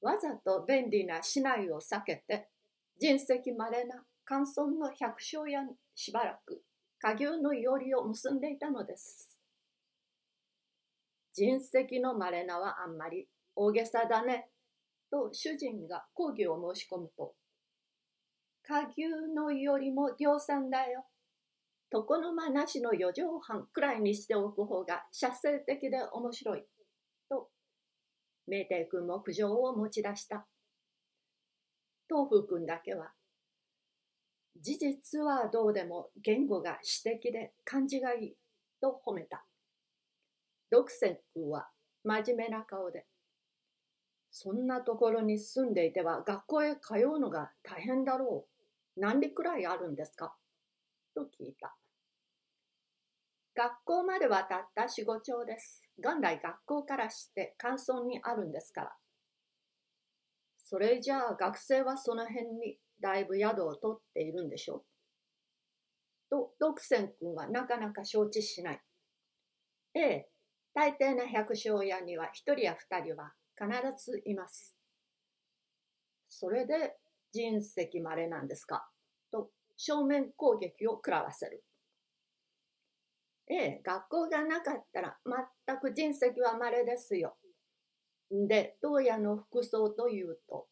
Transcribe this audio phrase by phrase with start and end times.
[0.00, 2.48] わざと便利な市内を避けて、
[2.98, 6.62] 人石まれな乾村の百姓屋にしばらく
[7.00, 9.38] 下牛のいおりを結んでいたのです。
[11.32, 14.48] 人石のまれなはあんまり大げさだね、
[15.10, 17.34] と主人が講義を申し込むと、
[18.62, 21.06] 下牛のいおりも量産だよ。
[21.92, 26.64] 床の間なしの四畳半くらいにしておく方が写生的で面白い。
[28.48, 30.46] 明帝君も苦情を持ち出した。
[32.08, 33.12] 東風君だけは、
[34.60, 38.36] 事実はどうでも言語が詩的で感じがいい
[38.80, 39.44] と褒めた。
[40.70, 41.68] 独占君は
[42.04, 43.06] 真面目な顔で、
[44.30, 48.46] そんなところに住んでいては学校へ通うのが大変だろ
[48.96, 49.00] う。
[49.00, 50.34] 何里くらいあるんですか？
[51.14, 51.76] と聞いた。
[53.54, 55.82] 学校まで渡った四五丁です。
[55.98, 58.96] 元来学校からして乾村にあるんですから。
[60.58, 64.84] それじゃあ学生はその辺にだいぶ宿を取っているんでしょう。
[66.30, 68.80] と、独占君はなかなか承知しない。
[69.94, 70.28] ええ、
[70.74, 73.68] 大抵の百姓屋には一人や二人は必
[74.04, 74.76] ずいます。
[76.28, 76.96] それで
[77.32, 78.88] 人石まれなんですか
[79.32, 81.64] と正面攻撃を食らわせる。
[83.50, 85.18] ええ、学校がなかったら
[85.88, 87.36] 全く人石は稀ですよ。
[88.30, 90.66] で、当夜の服装というと、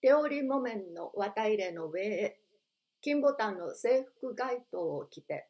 [0.00, 2.40] 手織り木綿の綿入れの上へ、
[3.00, 5.48] 金ボタンの制服街灯を着て、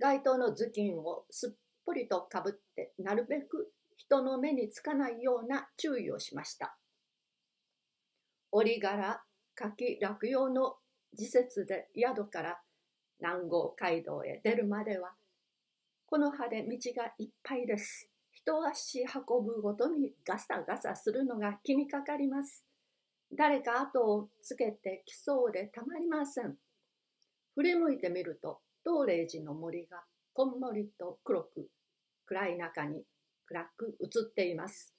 [0.00, 6.76] 街灯の頭巾をすっぽりとかぶって、なるべく人の目につかないような注意をしました。
[8.52, 9.22] 折柄、
[9.54, 10.76] 柿、落葉の
[11.14, 12.60] 時節で宿から
[13.20, 15.12] 南郷街道へ出るまでは、
[16.06, 18.09] この葉で道がいっぱいです。
[18.44, 22.64] 一足運ぶごとにガサガサするのが気にかかります。
[23.36, 26.56] 誰か後をつけてきそうでたまりません。
[27.54, 31.68] 振り向いてみると、東霊寺の森がこんもりと黒く、
[32.26, 33.04] 暗い中に
[33.46, 34.94] 暗く映っています。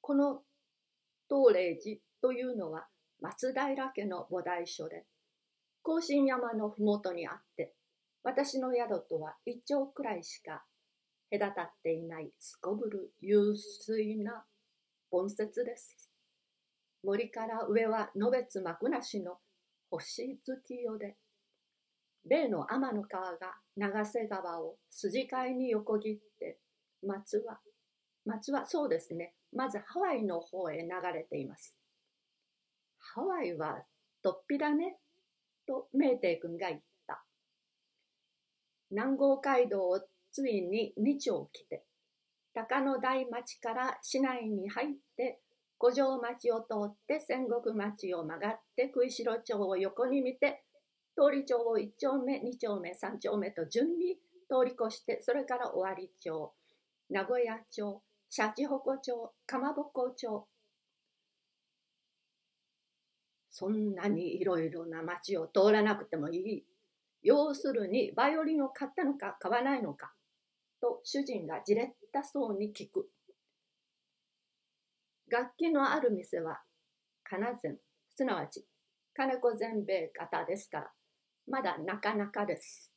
[0.00, 0.42] この
[1.28, 2.86] 東霊寺というのは
[3.20, 5.04] 松平家の菩提所で、
[5.82, 7.72] 甲信山のふもとにあって、
[8.22, 10.64] 私の宿とは一丁くらいしか
[11.38, 14.44] 隔たっていないすこぶる湧水な
[15.10, 16.08] 盆節です。
[17.02, 19.38] 森から上はのべつ幕なしの
[19.90, 21.16] 星月夜で、
[22.24, 26.58] 例の天の川が長瀬川を筋交いに横切って、
[27.04, 27.58] 松は、
[28.24, 31.76] 松はそうですね、まずハワイの方へ流れています。
[32.98, 33.82] ハワイは
[34.22, 34.98] とっぴだね、
[35.66, 37.24] と明帝君が言った。
[38.90, 40.00] 南郷街道を
[40.34, 41.84] ついに2丁来て、
[42.52, 45.38] 高野台町から市内に入って
[45.78, 50.64] 五条町を通って仙石町を曲がって食いしろ町を横に見て
[51.16, 54.16] 通り町を1丁目2丁目3丁目と順に
[54.48, 56.52] 通り越してそれから尾張町
[57.10, 58.02] 名古屋町
[58.36, 60.48] シャチホコ町かまぼこ町。
[63.48, 66.64] そんなにいろいろな町を通らなくてもいい。
[67.22, 70.12] 要するにバイオリンを買ったのか買わないのか。
[70.84, 73.08] と主人がじれったそうに聞く
[75.30, 76.60] 楽器のある店は
[77.24, 77.78] 金膳、
[78.14, 78.66] すなわち
[79.14, 80.90] 金子全米型ですから、
[81.46, 82.92] まだなかなかです。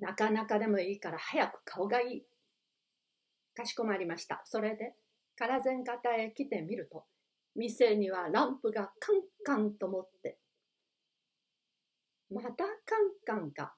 [0.00, 2.22] なかなかでもいいから早く顔がいい。
[3.54, 4.40] かしこまりました。
[4.44, 4.94] それで、
[5.36, 7.04] 金膳型へ来てみると、
[7.56, 10.38] 店にはランプがカンカンと持って、
[12.30, 12.68] またカン
[13.26, 13.77] カンか。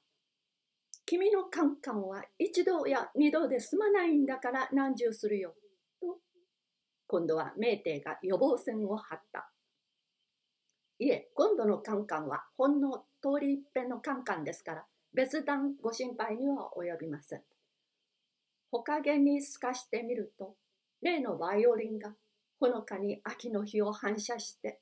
[1.11, 5.57] 君のカンカンは一度や二度で済まないんだから何十するよ。
[6.01, 6.19] と
[7.09, 9.51] 今度は明帝が予防線を張った。
[11.01, 17.43] いえ、今度のカンカンはほんの通り一遍のカンカンですから、別段ご心配には及びません。
[18.71, 20.55] ほかげに透かしてみると、
[21.03, 22.15] 例のバイオリンが
[22.61, 24.79] ほのかに秋の日を反射して、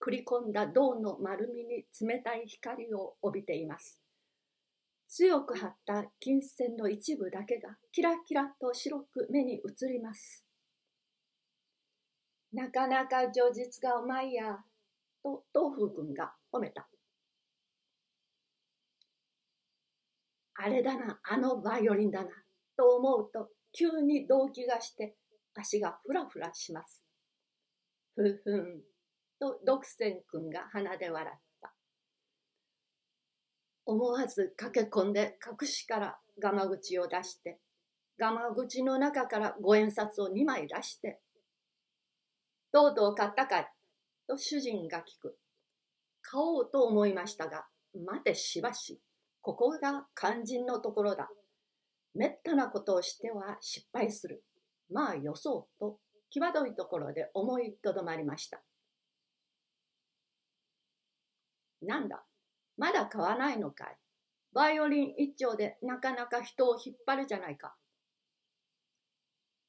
[0.00, 4.00] 繰り込んだ銅の丸みに冷たい光を帯びています。
[5.10, 9.58] 強く張った金線の一部だけがキラキラと白く目に映
[9.88, 10.44] ります。
[12.52, 14.58] なかなか上実がうまいや、
[15.22, 16.88] と東風君が褒めた。
[20.54, 22.30] あれだな、あのバイオリンだな、
[22.76, 25.16] と思うと急に動悸がして
[25.54, 27.02] 足がふらふらします。
[28.14, 28.80] ふふん、
[29.40, 31.49] と独占君が鼻で笑った。
[33.90, 37.58] 思わず駆け込んで隠しからガマ口を出して、
[38.20, 41.20] ガマ口の中から五円札を2枚出して
[42.72, 43.66] とうとう買ったかい？
[44.28, 45.36] と主人が聞く。
[46.22, 47.66] 買おうと思いましたが、
[48.06, 49.00] 待てしばし。
[49.40, 51.28] ここが肝心のところだ。
[52.14, 54.44] めったなことをしては失敗する。
[54.88, 55.98] まあよそうと、
[56.30, 58.62] 際どいところで思いとどまりました。
[61.82, 62.22] なんだ、
[62.80, 63.96] まだ買わないのかい？
[64.54, 67.76] バイオリン一丁でなかなか人を引っ張るじゃないか。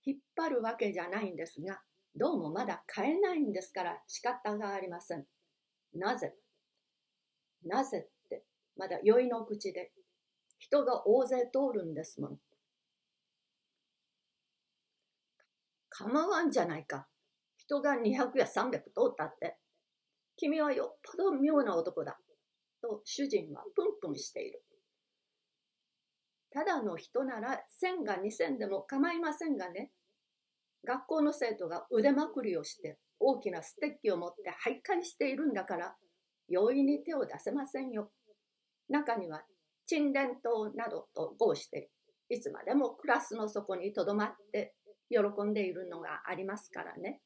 [0.05, 1.81] 引っ張るわけじゃないんですが、
[2.15, 5.25] どうもまだ買えないんですから仕方がありません。
[5.93, 6.33] なぜ？
[7.65, 8.45] なぜって、
[8.77, 9.91] まだ酔いの口で、
[10.57, 12.37] 人が大勢通るんですもん。
[15.89, 17.07] 構わんじゃないか。
[17.57, 18.79] 人が200や300通
[19.11, 19.57] ったって。
[20.37, 22.17] 君はよっぽど妙な男だ。
[22.81, 24.63] と主人はプンプンしている。
[26.53, 29.91] ただの人なら1000が2000でも構いませんがね。
[30.85, 35.95] 学校の生徒が腕まくりをして大きなステッキを持って徘徊しているんだから
[36.47, 38.11] 容易に手を出せませんよ。
[38.89, 39.43] 中には
[39.85, 41.89] 沈殿島などと合して
[42.29, 44.73] いつまでもクラスの底にとどまって
[45.09, 47.21] 喜んでいるのがありますからね。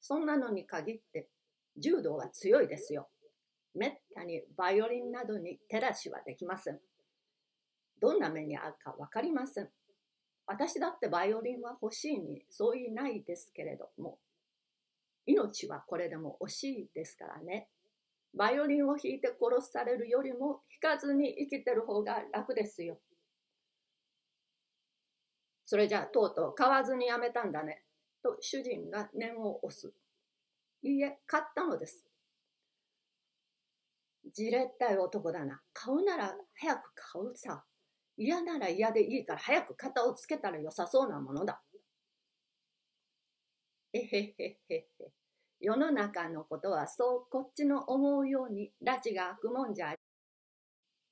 [0.00, 1.28] そんなのに限って
[1.78, 3.08] 柔道は強いですよ。
[3.74, 6.80] めったにバイオリンなどに手出しはできません。
[8.00, 9.70] どんな目に遭うか分かりません。
[10.46, 14.18] 私だってバイオリンは欲しいにそう言いないですけれども、
[15.26, 17.68] 命はこれでも惜しいですからね。
[18.34, 22.98] バイオリンを弾いて殺されるよりも弾かずに生きてる方が楽ですよ。
[25.64, 27.84] それじゃあとうとう買わずにやめたんだね。
[28.22, 29.92] と主人が念を押す。
[30.82, 32.04] いいえ、買ったのです。
[34.30, 35.60] じれったい男だな。
[35.72, 37.64] 買うなら早く買うさ。
[38.16, 41.62] 嫌なら嫌でいいから早く肩をつけたら良さそうなものだ。
[43.92, 44.88] えへへへへ。
[45.60, 49.92] 世の中のことはそうこっちの思うように拉致が開くもんじゃ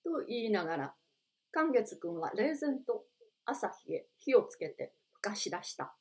[0.02, 0.94] と言いながら、
[1.52, 3.04] 寛月君は冷然と
[3.44, 5.94] 朝日へ火をつけてふかし出した。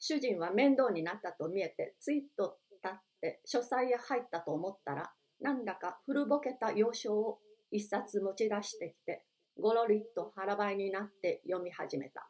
[0.00, 7.38] 主人は面倒になったと見えて、ついと立って書斎へ入ったと思ったら、なんだか古ぼけた洋書を
[7.70, 9.24] 一冊持ち出してきて、
[9.60, 12.28] ごろりっと腹ばいになって読み始めた。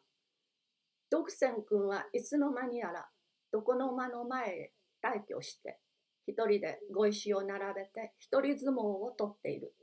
[1.09, 3.07] 独占君はいつの間にやら
[3.53, 4.73] 床の間の前へ
[5.03, 5.79] 退去して、
[6.27, 9.73] 一人で碁石を並べて一人相撲をとっている。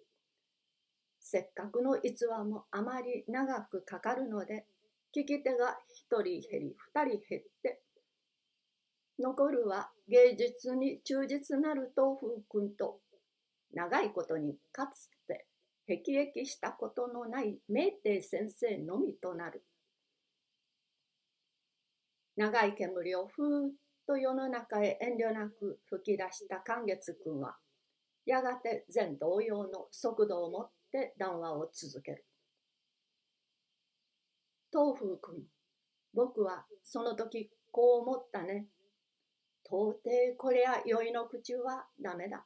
[1.19, 4.67] せっかくの逸話もあまり長くかかるので、
[5.17, 7.83] 聞き手が一人減り二人減って、
[9.19, 13.01] 残るは芸術に忠実なる東風君と
[13.73, 15.47] 長いことにかつて
[15.87, 19.65] 辟易したことのない明帝先生のみとなる。
[22.37, 23.73] 長い煙をふーっ
[24.07, 27.57] と世の中へ遠慮なく吹き出した寛月君は、
[28.27, 32.25] やがて全同様の速度を持って談話を続ける。
[34.71, 35.45] 東風君、
[36.13, 38.67] 僕はその時こう思ったね。
[39.69, 42.45] 到底こりゃ酔いの口はダメだ。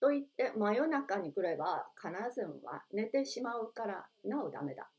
[0.00, 4.90] と言って真夜中に来れば金膳は寝てしまうからなおダメだ。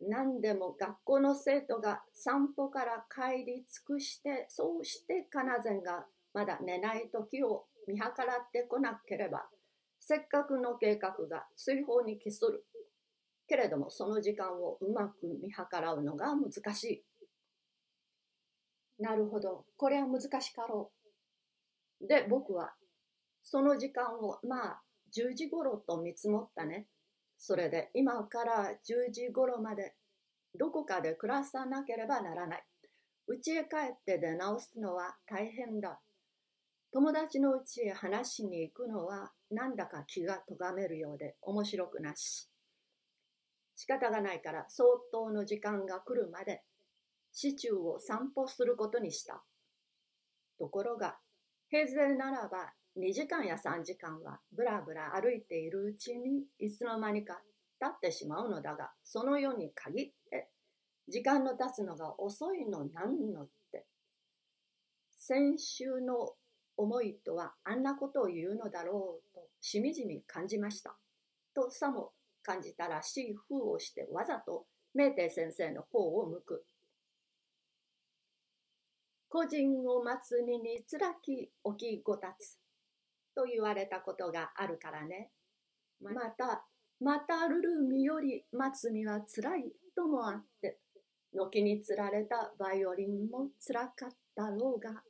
[0.00, 9.46] 何でも学校の生徒が散歩から帰り尽くしてそうして金膳がまだ寝ない時を見計らってこなければ
[9.98, 12.64] せっかくの計画が追放に帰する。
[13.48, 17.07] けれどもその時間をうまく見計らうのが難しい。
[18.98, 20.90] なるほど、これは難しかろ
[22.00, 22.06] う。
[22.06, 22.74] で、僕は
[23.42, 24.82] その時間をまあ
[25.16, 26.86] 10時頃と見積もったね。
[27.38, 29.94] それで今から10時頃まで
[30.58, 32.64] どこかで暮らさなければならない。
[33.28, 36.00] 家へ帰って出直すのは大変だ。
[36.92, 42.50] 友達の家へ話しに行くのはなんだか気が咎めるようで面白くなし。
[43.76, 46.62] 仕方がないから相当の時間が来るまで
[47.32, 49.42] 市中を散歩することにした。
[50.58, 51.18] ところが
[51.70, 57.40] 平勢ならば2時間や3時間はぶらぶら歩いているうちにいつの間にか
[57.80, 60.48] 経ってしまうのだが、その世に限って
[61.08, 63.86] 時間の経つのが遅いのなんのって。
[65.16, 66.34] 先週の
[66.76, 70.96] 思いとはあんなことを言うのだろうとしみじみ感じました。
[71.54, 76.64] とさも感じたらしい風をしてわざと明帝先生の方を向く。
[79.28, 82.58] 個人を待つ身につらき置きごたつ。
[83.34, 85.30] と言われたことがあるからね。
[86.00, 86.64] また、
[87.00, 90.78] またるるみより待つ身はつらいともあって、
[91.32, 95.02] 軒につられたバイオリンもつらかったろうが、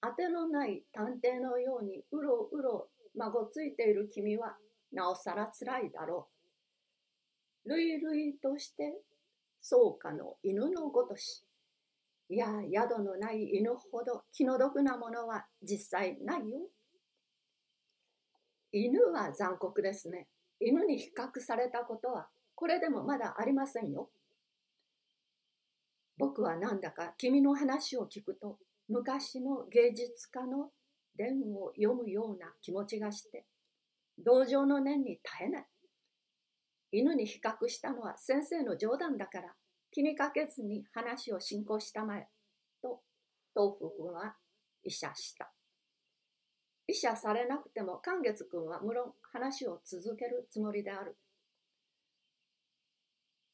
[0.00, 4.56] 当てのない探偵のようにうろうろまごついている君は
[4.92, 6.28] なおさらつらいだろ
[7.66, 7.68] う。
[7.68, 8.94] 類々として
[9.60, 11.44] 草加の犬のごとし。
[12.30, 16.58] いや、宿のない犬ほど気の毒なものは実際ないよ。
[18.70, 20.28] 犬は残酷ですね。
[20.60, 24.10] 犬に比較されたことはこれでもまだありませんよ。
[26.18, 28.58] 僕はなんだか君の話を聞くと
[28.88, 30.70] 昔の芸術家の
[31.16, 33.44] 伝を読むような気持ちがして
[34.18, 35.66] 同情の念に耐えない。
[36.90, 39.54] 犬に比較したのは先生の冗談だから
[39.90, 42.28] 気にかけずに話を進行したまえ。
[42.82, 43.00] と
[43.54, 44.36] 東福君は
[44.84, 45.50] 医者した。
[46.86, 51.16] 医者されなくても寛月君は無論話を続けるつもりである。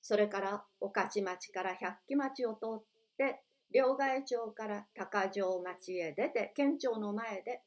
[0.01, 2.83] それから御徒町から百鬼町を通っ
[3.17, 3.41] て
[3.73, 7.63] 両替町から高城町へ出て県庁の前で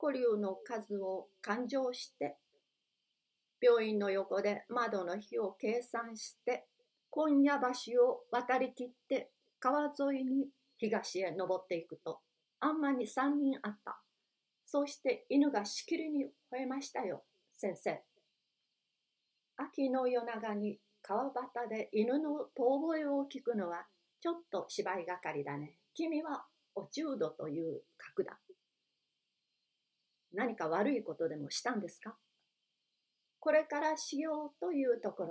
[0.00, 2.36] 古流の数を勘定して
[3.60, 6.66] 病院の横で窓の火を計算して
[7.10, 12.20] 今夜橋を渡りきって川沿いに東へ登っていくと
[12.60, 14.00] あんまに3人あった。
[14.66, 17.24] そうして犬がしきりに吠えましたよ、
[17.54, 18.02] 先生。
[19.56, 23.86] 秋の夜長に川端で犬の遠吠えを聞くのは
[24.20, 25.78] ちょっと芝居がかりだね。
[25.94, 28.38] 君はお中度という格だ。
[30.34, 32.14] 何か悪いことでもしたんですか？
[33.40, 35.26] これからしようというところ